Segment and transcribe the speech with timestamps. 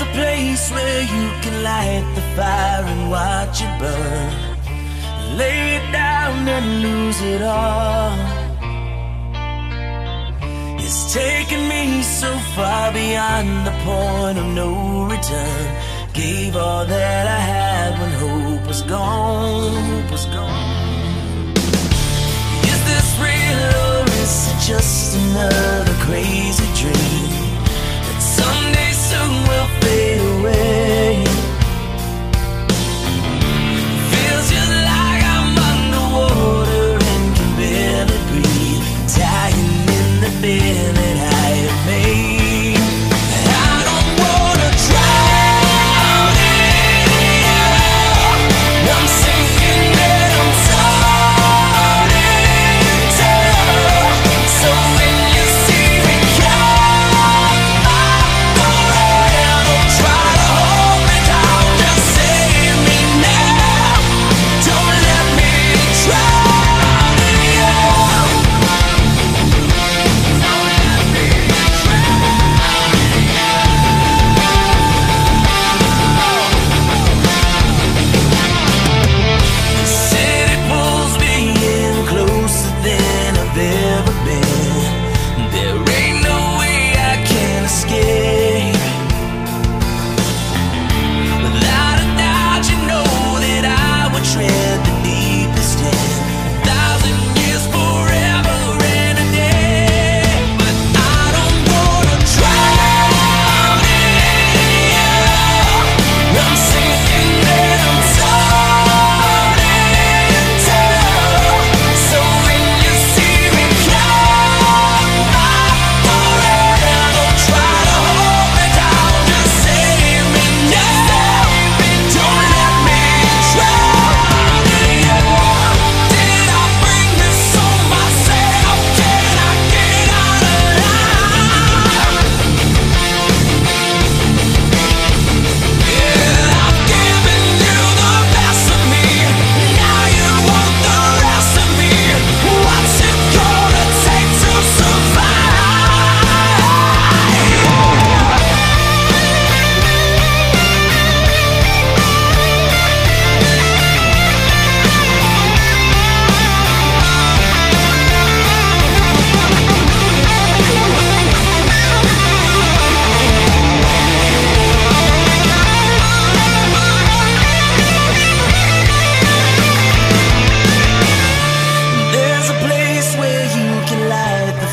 [0.00, 5.36] A place where you can light the fire and watch it burn.
[5.36, 8.16] Lay it down and lose it all.
[10.78, 15.66] It's taken me so far beyond the point of no return.
[16.14, 19.74] Gave all that I had when hope was gone.
[19.84, 21.52] Hope was gone.
[22.72, 27.19] Is this real or is it just another crazy dream?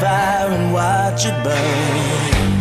[0.00, 2.59] fire and watch it burn.